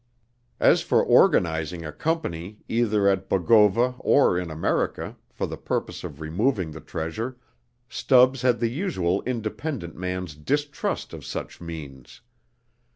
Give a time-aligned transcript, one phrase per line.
[0.59, 6.19] As for organizing a company either at Bogova or in America for the purpose of
[6.19, 7.37] removing the treasure,
[7.87, 12.21] Stubbs had the usual independent man's distrust of such means.